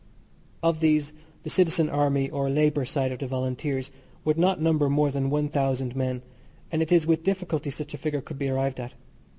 Of 0.63 0.79
these, 0.79 1.13
the 1.43 1.49
Citizen 1.51 1.87
Army 1.87 2.27
or 2.31 2.49
Labour 2.49 2.85
side 2.85 3.11
of 3.11 3.19
the 3.19 3.27
Volunteers, 3.27 3.91
would 4.25 4.35
not 4.35 4.59
number 4.59 4.89
more 4.89 5.11
than 5.11 5.29
one 5.29 5.47
thousand 5.47 5.95
men, 5.95 6.23
and 6.71 6.81
it 6.81 6.91
is 6.91 7.05
with 7.05 7.21
difficulty 7.21 7.69
such 7.69 7.93
a 7.93 7.99
figure 7.99 8.19
could 8.19 8.39
be 8.39 8.49
arrived 8.49 8.79
at. 8.79 8.95